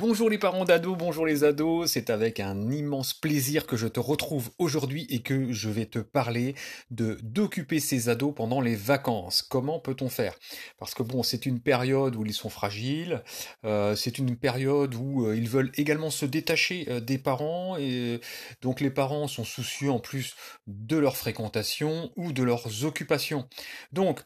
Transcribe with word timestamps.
Bonjour 0.00 0.30
les 0.30 0.38
parents 0.38 0.64
d'ados, 0.64 0.96
bonjour 0.96 1.26
les 1.26 1.42
ados, 1.42 1.90
c'est 1.90 2.08
avec 2.08 2.38
un 2.38 2.70
immense 2.70 3.14
plaisir 3.14 3.66
que 3.66 3.76
je 3.76 3.88
te 3.88 3.98
retrouve 3.98 4.50
aujourd'hui 4.56 5.08
et 5.10 5.22
que 5.22 5.52
je 5.52 5.68
vais 5.68 5.86
te 5.86 5.98
parler 5.98 6.54
de 6.92 7.18
d'occuper 7.24 7.80
ces 7.80 8.08
ados 8.08 8.32
pendant 8.32 8.60
les 8.60 8.76
vacances. 8.76 9.42
Comment 9.42 9.80
peut-on 9.80 10.08
faire? 10.08 10.36
Parce 10.78 10.94
que 10.94 11.02
bon, 11.02 11.24
c'est 11.24 11.46
une 11.46 11.58
période 11.58 12.14
où 12.14 12.24
ils 12.24 12.32
sont 12.32 12.48
fragiles, 12.48 13.24
euh, 13.64 13.96
c'est 13.96 14.18
une 14.18 14.36
période 14.36 14.94
où 14.94 15.26
euh, 15.26 15.36
ils 15.36 15.48
veulent 15.48 15.72
également 15.76 16.10
se 16.10 16.26
détacher 16.26 16.86
euh, 16.88 17.00
des 17.00 17.18
parents 17.18 17.76
et 17.76 18.20
donc 18.62 18.80
les 18.80 18.90
parents 18.90 19.26
sont 19.26 19.42
soucieux 19.42 19.90
en 19.90 19.98
plus 19.98 20.36
de 20.68 20.96
leur 20.96 21.16
fréquentation 21.16 22.12
ou 22.14 22.32
de 22.32 22.44
leurs 22.44 22.84
occupations. 22.84 23.48
Donc 23.92 24.20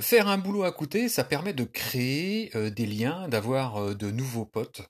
faire 0.00 0.28
un 0.28 0.38
boulot 0.38 0.62
à 0.62 0.70
côté, 0.70 1.08
ça 1.08 1.24
permet 1.24 1.54
de 1.54 1.64
créer 1.64 2.52
des 2.70 2.86
liens, 2.86 3.26
d'avoir 3.26 3.96
de 3.96 4.10
nouveaux 4.10 4.44
potes. 4.44 4.82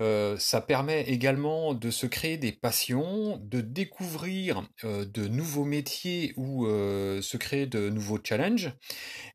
Euh, 0.00 0.36
ça 0.38 0.60
permet 0.60 1.02
également 1.02 1.74
de 1.74 1.90
se 1.90 2.06
créer 2.06 2.36
des 2.36 2.52
passions, 2.52 3.38
de 3.42 3.60
découvrir 3.60 4.66
euh, 4.84 5.04
de 5.04 5.28
nouveaux 5.28 5.64
métiers 5.64 6.32
ou 6.36 6.66
euh, 6.66 7.22
se 7.22 7.36
créer 7.36 7.66
de 7.66 7.90
nouveaux 7.90 8.18
challenges. 8.22 8.72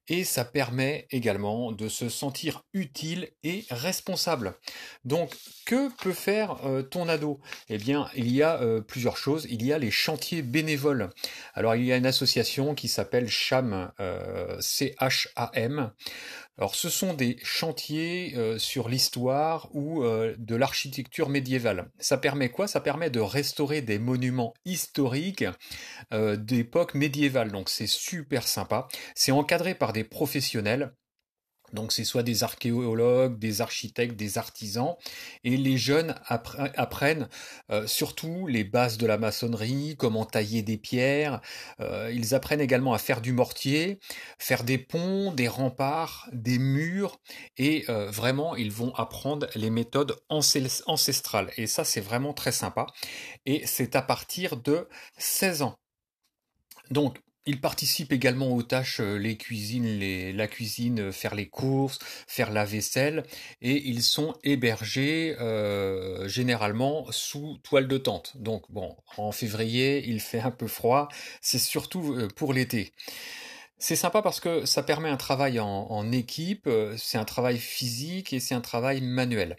Et 0.09 0.23
ça 0.23 0.44
permet 0.44 1.08
également 1.12 1.72
de 1.72 1.88
se 1.88 2.09
sentir 2.09 2.63
utile 2.73 3.30
et 3.44 3.66
responsable. 3.70 4.55
Donc, 5.05 5.34
que 5.66 5.90
peut 6.02 6.13
faire 6.13 6.58
ton 6.91 7.08
ado? 7.08 7.40
Eh 7.70 7.77
bien, 7.77 8.09
il 8.16 8.30
y 8.32 8.44
a 8.44 8.59
plusieurs 8.88 9.18
choses. 9.18 9.48
Il 9.49 9.66
y 9.66 9.72
a 9.72 9.77
les 9.77 9.91
chantiers 9.91 10.41
bénévoles. 10.41 11.09
Alors, 11.54 11.76
il 11.76 11.85
y 11.85 11.94
a 11.94 11.98
une 11.98 12.05
association 12.08 12.76
qui 12.76 12.88
s'appelle 12.88 13.30
CHAM, 13.30 13.91
C-H-A-M. 14.59 15.91
Alors, 16.57 16.76
ce 16.76 16.90
sont 16.90 17.13
des 17.13 17.38
chantiers 17.44 18.35
sur 18.57 18.90
l'histoire 18.90 19.70
ou 19.73 20.04
de 20.04 20.55
l'architecture 20.55 21.30
médiévale. 21.30 21.90
Ça 21.99 22.18
permet 22.18 22.49
quoi? 22.49 22.68
Ça 22.68 22.82
permet 22.82 23.10
de 23.10 23.20
restaurer 23.20 23.82
des 23.82 23.99
monuments 23.99 24.54
historiques 24.66 25.46
euh, 26.13 26.35
d'époque 26.35 26.96
médiévale. 26.96 27.51
Donc 27.51 27.70
c'est 27.70 27.88
super 27.88 28.48
sympa. 28.48 28.88
C'est 29.16 29.32
encadré 29.32 29.76
par 29.76 29.94
des 29.94 29.98
professionnels. 30.03 30.93
Donc 31.73 31.91
c'est 31.91 32.03
soit 32.03 32.23
des 32.23 32.43
archéologues, 32.43 33.37
des 33.37 33.61
architectes, 33.61 34.15
des 34.15 34.37
artisans, 34.37 34.95
et 35.43 35.57
les 35.57 35.77
jeunes 35.77 36.15
apprennent 36.25 37.27
euh, 37.71 37.85
surtout 37.87 38.47
les 38.47 38.63
bases 38.63 38.97
de 38.97 39.05
la 39.05 39.17
maçonnerie, 39.17 39.95
comment 39.97 40.25
tailler 40.25 40.61
des 40.61 40.77
pierres, 40.77 41.41
euh, 41.79 42.11
ils 42.13 42.33
apprennent 42.33 42.61
également 42.61 42.93
à 42.93 42.97
faire 42.97 43.21
du 43.21 43.33
mortier, 43.33 43.99
faire 44.39 44.63
des 44.63 44.77
ponts, 44.77 45.31
des 45.31 45.47
remparts, 45.47 46.27
des 46.33 46.59
murs, 46.59 47.20
et 47.57 47.85
euh, 47.89 48.09
vraiment 48.09 48.55
ils 48.55 48.71
vont 48.71 48.93
apprendre 48.95 49.47
les 49.55 49.70
méthodes 49.70 50.15
ancestrales. 50.29 51.51
Et 51.57 51.67
ça 51.67 51.83
c'est 51.83 52.01
vraiment 52.01 52.33
très 52.33 52.51
sympa, 52.51 52.87
et 53.45 53.65
c'est 53.65 53.95
à 53.95 54.01
partir 54.01 54.57
de 54.57 54.87
16 55.17 55.61
ans. 55.61 55.75
Donc 56.91 57.20
ils 57.45 57.62
participent 57.62 58.13
également 58.13 58.54
aux 58.54 58.63
tâches, 58.63 58.99
euh, 58.99 59.18
les 59.18 59.37
cuisines, 59.37 59.99
la 60.35 60.48
cuisine, 60.48 60.99
euh, 60.99 61.12
faire 61.12 61.35
les 61.35 61.48
courses, 61.49 61.99
faire 62.27 62.51
la 62.51 62.65
vaisselle, 62.65 63.23
et 63.62 63.87
ils 63.87 64.03
sont 64.03 64.35
hébergés 64.44 65.35
euh, 65.40 66.28
généralement 66.28 67.06
sous 67.12 67.57
toile 67.63 67.88
de 67.88 67.97
tente. 67.97 68.38
Donc 68.38 68.69
bon, 68.69 68.95
en 69.17 69.31
février, 69.31 70.03
il 70.07 70.19
fait 70.19 70.41
un 70.41 70.51
peu 70.51 70.67
froid, 70.67 71.07
c'est 71.41 71.59
surtout 71.59 72.28
pour 72.35 72.53
l'été. 72.53 72.94
C'est 73.78 73.95
sympa 73.95 74.22
parce 74.22 74.41
que 74.41 74.66
ça 74.66 74.84
permet 74.84 75.09
un 75.09 75.17
travail 75.17 75.59
en, 75.59 76.12
équipe, 76.12 76.69
c'est 76.97 77.17
un 77.17 77.23
travail 77.23 77.57
physique 77.57 78.34
et 78.34 78.41
c'est 78.41 78.53
un 78.53 78.62
travail 78.62 79.00
manuel. 79.00 79.56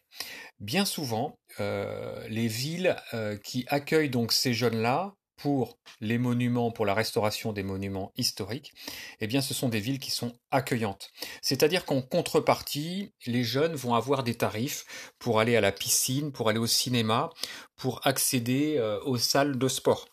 Bien 0.61 0.85
souvent, 0.85 1.39
les 1.59 2.49
villes 2.49 2.97
qui 3.43 3.65
accueillent 3.69 4.11
donc 4.11 4.33
ces 4.33 4.53
jeunes-là 4.53 5.15
pour 5.43 5.79
les 6.01 6.19
monuments, 6.19 6.71
pour 6.71 6.87
la 6.87 6.95
restauration 6.95 7.53
des 7.53 7.63
monuments 7.63 8.13
historiques, 8.17 8.73
eh 9.21 9.27
bien 9.27 9.41
ce 9.41 9.55
sont 9.55 9.69
des 9.69 9.81
villes 9.81 9.99
qui 9.99 10.11
sont 10.11 10.39
accueillantes. 10.51 11.11
C'est-à-dire 11.43 11.85
qu'en 11.85 12.03
contrepartie, 12.03 13.15
les 13.27 13.45
jeunes 13.45 13.75
vont 13.75 13.95
avoir 13.95 14.23
des 14.23 14.35
tarifs 14.35 14.85
pour 15.19 15.41
aller 15.41 15.57
à 15.57 15.61
la 15.61 15.73
piscine, 15.73 16.33
pour 16.33 16.49
aller 16.49 16.59
au 16.59 16.67
cinéma, 16.67 17.31
pour 17.77 18.07
accéder 18.07 18.77
euh, 18.79 19.01
aux 19.05 19.17
salles 19.17 19.59
de 19.59 19.69
sport. 19.69 20.07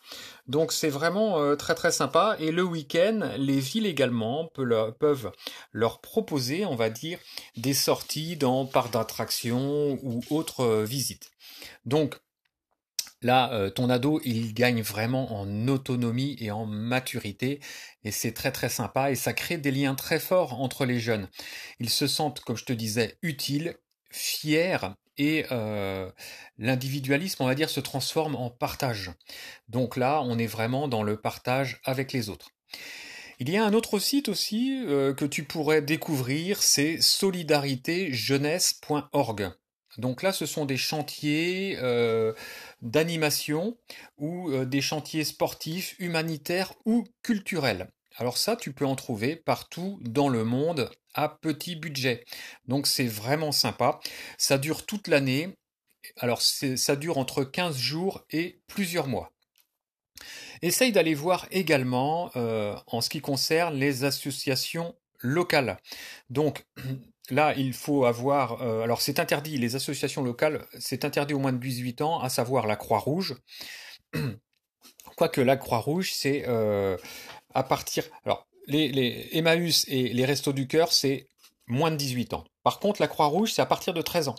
Donc 0.46 0.72
c'est 0.72 0.88
vraiment 0.88 1.38
euh, 1.38 1.56
très 1.56 1.74
très 1.74 1.92
sympa. 1.92 2.36
Et 2.40 2.50
le 2.50 2.62
week-end, 2.62 3.30
les 3.36 3.60
villes 3.60 3.86
également 3.86 4.48
peuvent 4.54 5.32
leur 5.72 6.00
proposer, 6.00 6.64
on 6.64 6.74
va 6.74 6.88
dire, 6.88 7.18
des 7.56 7.74
sorties 7.74 8.36
dans 8.36 8.64
parcs 8.64 8.92
d'attractions 8.92 9.98
ou 10.02 10.22
autres 10.30 10.60
euh, 10.60 10.84
visites. 10.84 11.30
Donc 11.84 12.18
Là, 13.22 13.52
euh, 13.52 13.68
ton 13.68 13.90
ado, 13.90 14.20
il 14.24 14.54
gagne 14.54 14.82
vraiment 14.82 15.40
en 15.40 15.68
autonomie 15.68 16.36
et 16.40 16.50
en 16.50 16.66
maturité, 16.66 17.60
et 18.04 18.12
c'est 18.12 18.32
très 18.32 18.52
très 18.52 18.68
sympa, 18.68 19.10
et 19.10 19.16
ça 19.16 19.32
crée 19.32 19.58
des 19.58 19.72
liens 19.72 19.96
très 19.96 20.20
forts 20.20 20.60
entre 20.60 20.84
les 20.84 21.00
jeunes. 21.00 21.28
Ils 21.80 21.90
se 21.90 22.06
sentent, 22.06 22.40
comme 22.40 22.56
je 22.56 22.64
te 22.64 22.72
disais, 22.72 23.18
utiles, 23.22 23.74
fiers, 24.10 24.78
et 25.18 25.44
euh, 25.50 26.10
l'individualisme, 26.58 27.42
on 27.42 27.46
va 27.46 27.56
dire, 27.56 27.70
se 27.70 27.80
transforme 27.80 28.36
en 28.36 28.50
partage. 28.50 29.10
Donc 29.68 29.96
là, 29.96 30.22
on 30.22 30.38
est 30.38 30.46
vraiment 30.46 30.86
dans 30.86 31.02
le 31.02 31.20
partage 31.20 31.80
avec 31.84 32.12
les 32.12 32.28
autres. 32.30 32.52
Il 33.40 33.50
y 33.50 33.56
a 33.56 33.64
un 33.64 33.72
autre 33.72 33.98
site 33.98 34.28
aussi 34.28 34.84
euh, 34.86 35.12
que 35.14 35.24
tu 35.24 35.42
pourrais 35.44 35.82
découvrir, 35.82 36.62
c'est 36.62 37.00
solidaritéjeunesse.org. 37.00 39.50
Donc 39.98 40.22
là, 40.22 40.32
ce 40.32 40.46
sont 40.46 40.64
des 40.64 40.76
chantiers 40.76 41.76
euh, 41.82 42.32
d'animation 42.80 43.76
ou 44.16 44.50
euh, 44.50 44.64
des 44.64 44.80
chantiers 44.80 45.24
sportifs, 45.24 45.96
humanitaires 45.98 46.72
ou 46.84 47.04
culturels. 47.22 47.90
Alors 48.16 48.38
ça, 48.38 48.56
tu 48.56 48.72
peux 48.72 48.86
en 48.86 48.96
trouver 48.96 49.36
partout 49.36 49.98
dans 50.02 50.28
le 50.28 50.44
monde 50.44 50.90
à 51.14 51.28
petit 51.28 51.76
budget. 51.76 52.24
Donc 52.66 52.86
c'est 52.86 53.06
vraiment 53.06 53.52
sympa. 53.52 54.00
Ça 54.38 54.58
dure 54.58 54.86
toute 54.86 55.08
l'année. 55.08 55.56
Alors 56.16 56.42
ça 56.42 56.96
dure 56.96 57.18
entre 57.18 57.44
15 57.44 57.76
jours 57.76 58.24
et 58.30 58.60
plusieurs 58.66 59.08
mois. 59.08 59.32
Essaye 60.62 60.90
d'aller 60.90 61.14
voir 61.14 61.46
également 61.50 62.30
euh, 62.34 62.76
en 62.86 63.00
ce 63.00 63.08
qui 63.08 63.20
concerne 63.20 63.76
les 63.76 64.04
associations 64.04 64.96
locales. 65.20 65.78
Donc 66.30 66.64
Là, 67.30 67.54
il 67.56 67.72
faut 67.72 68.04
avoir. 68.04 68.62
Euh, 68.62 68.82
alors, 68.82 69.02
c'est 69.02 69.18
interdit, 69.18 69.58
les 69.58 69.76
associations 69.76 70.22
locales, 70.22 70.64
c'est 70.78 71.04
interdit 71.04 71.34
au 71.34 71.38
moins 71.38 71.52
de 71.52 71.58
18 71.58 72.00
ans, 72.00 72.20
à 72.20 72.28
savoir 72.28 72.66
la 72.66 72.76
Croix-Rouge. 72.76 73.36
Quoique 75.16 75.40
la 75.40 75.56
Croix-Rouge, 75.56 76.12
c'est 76.12 76.44
euh, 76.46 76.96
à 77.54 77.62
partir. 77.62 78.04
Alors, 78.24 78.46
les, 78.66 78.88
les 78.88 79.28
Emmaüs 79.32 79.84
et 79.88 80.08
les 80.08 80.24
Restos 80.24 80.52
du 80.52 80.66
Cœur, 80.66 80.92
c'est 80.92 81.26
moins 81.68 81.90
de 81.90 81.96
18 81.96 82.34
ans. 82.34 82.44
Par 82.62 82.80
contre, 82.80 83.00
la 83.00 83.08
Croix-Rouge, 83.08 83.52
c'est 83.52 83.62
à 83.62 83.66
partir 83.66 83.94
de 83.94 84.02
13 84.02 84.28
ans. 84.28 84.34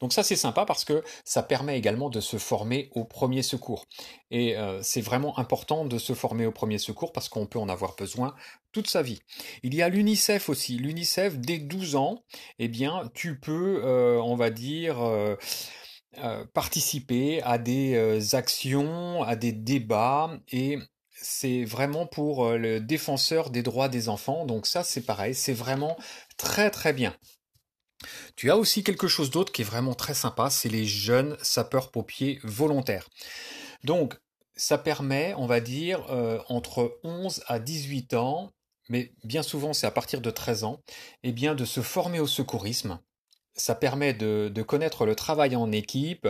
Donc 0.00 0.12
ça, 0.12 0.22
c'est 0.22 0.36
sympa 0.36 0.64
parce 0.64 0.84
que 0.84 1.02
ça 1.24 1.42
permet 1.42 1.76
également 1.76 2.08
de 2.08 2.20
se 2.20 2.38
former 2.38 2.88
au 2.92 3.04
premier 3.04 3.42
secours. 3.42 3.84
Et 4.30 4.56
euh, 4.56 4.80
c'est 4.82 5.00
vraiment 5.00 5.38
important 5.38 5.84
de 5.84 5.98
se 5.98 6.14
former 6.14 6.46
au 6.46 6.52
premier 6.52 6.78
secours 6.78 7.12
parce 7.12 7.28
qu'on 7.28 7.46
peut 7.46 7.58
en 7.58 7.68
avoir 7.68 7.94
besoin 7.96 8.34
toute 8.72 8.88
sa 8.88 9.02
vie. 9.02 9.20
Il 9.62 9.74
y 9.74 9.82
a 9.82 9.88
l'UNICEF 9.88 10.48
aussi. 10.48 10.78
L'UNICEF, 10.78 11.36
dès 11.36 11.58
12 11.58 11.96
ans, 11.96 12.24
eh 12.58 12.68
bien, 12.68 13.10
tu 13.14 13.38
peux, 13.38 13.82
euh, 13.84 14.18
on 14.22 14.36
va 14.36 14.50
dire... 14.50 15.02
Euh, 15.02 15.36
participer 16.54 17.42
à 17.42 17.58
des 17.58 18.36
actions, 18.36 19.24
à 19.24 19.34
des 19.34 19.50
débats 19.50 20.38
et 20.52 20.78
c'est 21.24 21.64
vraiment 21.64 22.06
pour 22.06 22.50
le 22.50 22.80
défenseur 22.80 23.50
des 23.50 23.62
droits 23.62 23.88
des 23.88 24.08
enfants. 24.08 24.44
Donc 24.44 24.66
ça, 24.66 24.84
c'est 24.84 25.00
pareil, 25.00 25.34
c'est 25.34 25.54
vraiment 25.54 25.96
très 26.36 26.70
très 26.70 26.92
bien. 26.92 27.16
Tu 28.36 28.50
as 28.50 28.56
aussi 28.56 28.84
quelque 28.84 29.08
chose 29.08 29.30
d'autre 29.30 29.52
qui 29.52 29.62
est 29.62 29.64
vraiment 29.64 29.94
très 29.94 30.14
sympa, 30.14 30.50
c'est 30.50 30.68
les 30.68 30.84
jeunes 30.84 31.36
sapeurs-pompiers 31.40 32.40
volontaires. 32.42 33.08
Donc, 33.84 34.14
ça 34.56 34.78
permet, 34.78 35.34
on 35.36 35.46
va 35.46 35.60
dire, 35.60 36.04
euh, 36.10 36.38
entre 36.48 37.00
11 37.02 37.42
à 37.46 37.58
18 37.58 38.14
ans, 38.14 38.50
mais 38.88 39.12
bien 39.24 39.42
souvent 39.42 39.72
c'est 39.72 39.86
à 39.86 39.90
partir 39.90 40.20
de 40.20 40.30
13 40.30 40.64
ans, 40.64 40.80
eh 41.22 41.32
bien 41.32 41.54
de 41.54 41.64
se 41.64 41.80
former 41.80 42.20
au 42.20 42.26
secourisme 42.26 43.00
ça 43.54 43.74
permet 43.74 44.14
de, 44.14 44.50
connaître 44.62 45.06
le 45.06 45.14
travail 45.14 45.56
en 45.56 45.70
équipe 45.72 46.26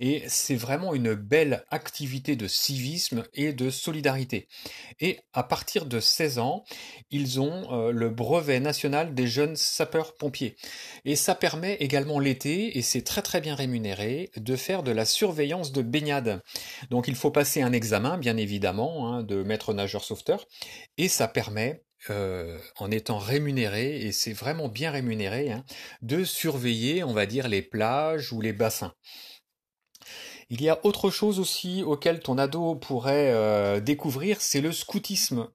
et 0.00 0.24
c'est 0.26 0.56
vraiment 0.56 0.94
une 0.94 1.14
belle 1.14 1.64
activité 1.70 2.36
de 2.36 2.48
civisme 2.48 3.24
et 3.32 3.52
de 3.52 3.70
solidarité. 3.70 4.48
Et 5.00 5.20
à 5.32 5.42
partir 5.42 5.86
de 5.86 6.00
16 6.00 6.38
ans, 6.38 6.64
ils 7.10 7.40
ont 7.40 7.72
euh, 7.72 7.92
le 7.92 8.10
brevet 8.10 8.60
national 8.60 9.14
des 9.14 9.26
jeunes 9.26 9.56
sapeurs-pompiers. 9.56 10.56
Et 11.04 11.16
ça 11.16 11.34
permet 11.34 11.74
également 11.74 12.18
l'été, 12.18 12.76
et 12.76 12.82
c'est 12.82 13.02
très 13.02 13.22
très 13.22 13.40
bien 13.40 13.54
rémunéré, 13.54 14.30
de 14.36 14.56
faire 14.56 14.82
de 14.82 14.90
la 14.90 15.04
surveillance 15.04 15.72
de 15.72 15.82
baignade. 15.82 16.42
Donc 16.90 17.08
il 17.08 17.14
faut 17.14 17.30
passer 17.30 17.62
un 17.62 17.72
examen, 17.72 18.18
bien 18.18 18.36
évidemment, 18.36 19.12
hein, 19.12 19.22
de 19.22 19.42
maître 19.42 19.72
nageur 19.72 20.04
sauveteur, 20.04 20.46
et 20.98 21.08
ça 21.08 21.28
permet 21.28 21.85
euh, 22.10 22.58
en 22.78 22.90
étant 22.90 23.18
rémunéré, 23.18 24.00
et 24.00 24.12
c'est 24.12 24.32
vraiment 24.32 24.68
bien 24.68 24.90
rémunéré, 24.90 25.52
hein, 25.52 25.64
de 26.02 26.24
surveiller, 26.24 27.04
on 27.04 27.12
va 27.12 27.26
dire, 27.26 27.48
les 27.48 27.62
plages 27.62 28.32
ou 28.32 28.40
les 28.40 28.52
bassins. 28.52 28.92
Il 30.48 30.62
y 30.62 30.68
a 30.68 30.78
autre 30.84 31.10
chose 31.10 31.40
aussi 31.40 31.82
auquel 31.82 32.20
ton 32.20 32.38
ado 32.38 32.76
pourrait 32.76 33.32
euh, 33.32 33.80
découvrir, 33.80 34.40
c'est 34.40 34.60
le 34.60 34.72
scoutisme. 34.72 35.48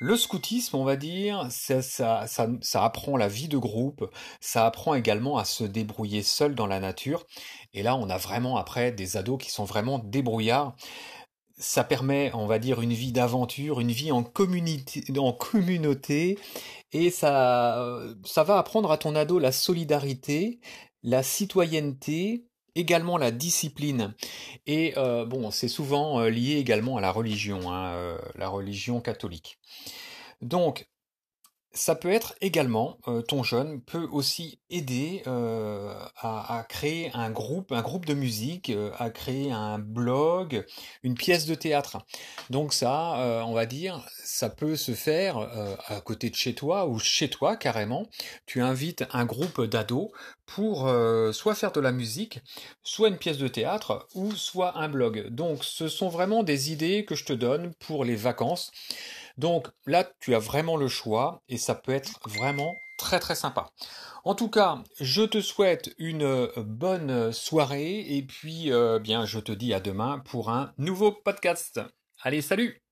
Le 0.00 0.16
scoutisme, 0.16 0.76
on 0.76 0.84
va 0.84 0.94
dire, 0.94 1.48
ça, 1.50 1.82
ça, 1.82 2.24
ça, 2.28 2.84
apprend 2.84 3.16
la 3.16 3.26
vie 3.26 3.48
de 3.48 3.58
groupe, 3.58 4.08
ça 4.40 4.64
apprend 4.64 4.94
également 4.94 5.38
à 5.38 5.44
se 5.44 5.64
débrouiller 5.64 6.22
seul 6.22 6.54
dans 6.54 6.68
la 6.68 6.78
nature. 6.78 7.26
Et 7.74 7.82
là, 7.82 7.96
on 7.96 8.08
a 8.08 8.16
vraiment 8.16 8.58
après 8.58 8.92
des 8.92 9.16
ados 9.16 9.42
qui 9.42 9.50
sont 9.50 9.64
vraiment 9.64 9.98
débrouillards. 9.98 10.76
Ça 11.58 11.84
permet, 11.84 12.30
on 12.34 12.46
va 12.46 12.58
dire, 12.58 12.80
une 12.80 12.92
vie 12.92 13.12
d'aventure, 13.12 13.80
une 13.80 13.90
vie 13.90 14.12
en 14.12 14.22
communauté, 14.22 15.04
en 15.18 15.32
communauté, 15.32 16.38
et 16.92 17.10
ça, 17.10 17.82
euh, 17.82 18.14
ça 18.24 18.44
va 18.44 18.58
apprendre 18.58 18.90
à 18.90 18.98
ton 18.98 19.14
ado 19.14 19.38
la 19.38 19.52
solidarité, 19.52 20.60
la 21.02 21.22
citoyenneté, 21.22 22.46
également 22.74 23.18
la 23.18 23.30
discipline. 23.30 24.14
Et 24.66 24.94
euh, 24.96 25.26
bon, 25.26 25.50
c'est 25.50 25.68
souvent 25.68 26.20
euh, 26.20 26.30
lié 26.30 26.56
également 26.56 26.96
à 26.96 27.00
la 27.00 27.10
religion, 27.10 27.72
hein, 27.72 28.18
la 28.36 28.48
religion 28.48 29.00
catholique. 29.00 29.58
Donc, 30.40 30.88
ça 31.72 31.94
peut 31.94 32.10
être 32.10 32.34
également, 32.40 32.98
euh, 33.08 33.20
ton 33.20 33.42
jeune 33.42 33.80
peut 33.80 34.08
aussi 34.10 34.58
aider 34.70 35.22
euh, 35.26 35.94
à, 36.16 36.64
créer 36.68 37.10
un 37.14 37.30
groupe, 37.30 37.72
un 37.72 37.82
groupe 37.82 38.06
de 38.06 38.14
musique, 38.14 38.70
euh, 38.70 38.90
à 38.98 39.10
créer 39.10 39.52
un 39.52 39.78
blog, 39.78 40.64
une 41.02 41.14
pièce 41.14 41.46
de 41.46 41.54
théâtre. 41.54 41.98
Donc 42.50 42.72
ça, 42.72 43.42
on 43.46 43.52
va 43.52 43.66
dire, 43.66 44.04
ça 44.24 44.48
peut 44.48 44.76
se 44.76 44.92
faire 44.92 45.38
à 45.86 46.00
côté 46.00 46.30
de 46.30 46.34
chez 46.34 46.54
toi 46.54 46.86
ou 46.86 46.98
chez 46.98 47.28
toi 47.28 47.56
carrément. 47.56 48.06
Tu 48.46 48.62
invites 48.62 49.04
un 49.12 49.24
groupe 49.24 49.62
d'ados 49.62 50.08
pour 50.46 50.90
soit 51.32 51.54
faire 51.54 51.72
de 51.72 51.80
la 51.80 51.92
musique, 51.92 52.40
soit 52.82 53.08
une 53.08 53.18
pièce 53.18 53.38
de 53.38 53.48
théâtre 53.48 54.08
ou 54.14 54.32
soit 54.32 54.78
un 54.78 54.88
blog. 54.88 55.28
Donc 55.28 55.64
ce 55.64 55.88
sont 55.88 56.08
vraiment 56.08 56.42
des 56.42 56.72
idées 56.72 57.04
que 57.04 57.14
je 57.14 57.24
te 57.24 57.32
donne 57.32 57.72
pour 57.78 58.04
les 58.04 58.16
vacances. 58.16 58.72
Donc 59.38 59.68
là, 59.86 60.08
tu 60.20 60.34
as 60.34 60.38
vraiment 60.38 60.76
le 60.76 60.88
choix 60.88 61.42
et 61.48 61.56
ça 61.56 61.74
peut 61.74 61.92
être 61.92 62.18
vraiment 62.26 62.74
très 62.98 63.20
très 63.20 63.36
sympa. 63.36 63.70
En 64.24 64.34
tout 64.34 64.50
cas, 64.50 64.82
je 65.00 65.22
te 65.22 65.40
souhaite 65.40 65.94
une 65.98 66.24
euh, 66.24 66.48
bonne 66.56 67.32
soirée 67.32 68.00
et 68.00 68.22
puis 68.22 68.72
euh, 68.72 68.98
bien 68.98 69.24
je 69.24 69.38
te 69.38 69.52
dis 69.52 69.72
à 69.72 69.80
demain 69.80 70.18
pour 70.18 70.50
un 70.50 70.72
nouveau 70.76 71.12
podcast. 71.12 71.80
Allez, 72.22 72.42
salut 72.42 72.82